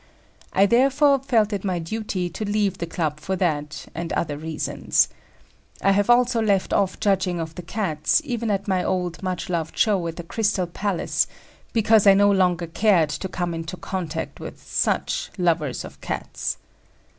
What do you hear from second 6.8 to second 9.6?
judging of the Cats, even at my old much